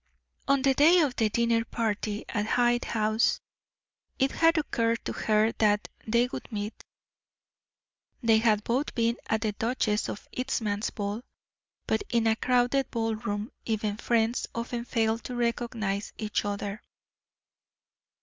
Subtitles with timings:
[0.47, 3.39] On the day of the dinner party at Hyde House
[4.17, 6.83] it had occurred to her that they would meet.
[8.23, 11.21] They had both been at the Duchess of Eastham's ball,
[11.85, 16.81] but in a crowded ball room even friends often failed to recognize each other.